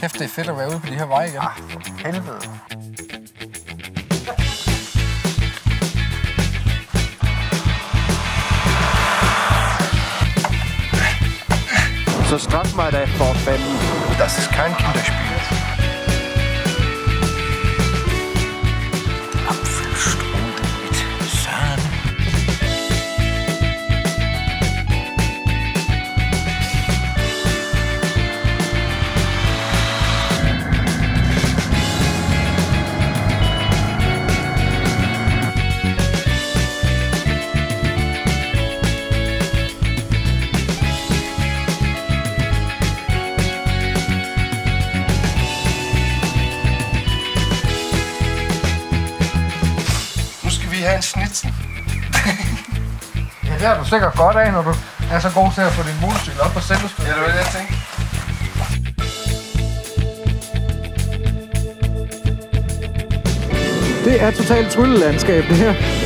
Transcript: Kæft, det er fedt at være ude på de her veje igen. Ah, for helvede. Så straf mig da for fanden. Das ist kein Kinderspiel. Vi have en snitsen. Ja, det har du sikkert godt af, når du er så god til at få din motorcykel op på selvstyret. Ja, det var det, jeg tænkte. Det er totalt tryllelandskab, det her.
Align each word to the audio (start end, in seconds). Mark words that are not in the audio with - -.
Kæft, 0.00 0.14
det 0.18 0.24
er 0.24 0.28
fedt 0.28 0.48
at 0.48 0.56
være 0.56 0.68
ude 0.68 0.80
på 0.80 0.86
de 0.86 0.94
her 0.94 1.06
veje 1.06 1.28
igen. 1.28 1.40
Ah, 1.40 1.50
for 1.70 1.80
helvede. 2.04 2.40
Så 12.28 12.38
straf 12.38 12.76
mig 12.76 12.92
da 12.92 13.04
for 13.04 13.32
fanden. 13.34 13.78
Das 14.18 14.38
ist 14.38 14.50
kein 14.50 14.76
Kinderspiel. 14.76 15.37
Vi 50.78 50.82
have 50.82 50.96
en 50.96 51.02
snitsen. 51.02 51.54
Ja, 53.44 53.52
det 53.52 53.66
har 53.66 53.78
du 53.82 53.88
sikkert 53.88 54.14
godt 54.14 54.36
af, 54.36 54.52
når 54.52 54.62
du 54.62 54.74
er 55.12 55.18
så 55.18 55.30
god 55.34 55.52
til 55.54 55.60
at 55.60 55.72
få 55.72 55.82
din 55.82 56.00
motorcykel 56.00 56.40
op 56.40 56.52
på 56.52 56.60
selvstyret. 56.60 57.08
Ja, 57.08 57.12
det 57.12 57.20
var 57.22 57.28
det, 57.28 57.34
jeg 57.34 57.46
tænkte. 57.56 57.74
Det 64.04 64.22
er 64.22 64.30
totalt 64.30 64.70
tryllelandskab, 64.70 65.44
det 65.48 65.56
her. 65.56 65.97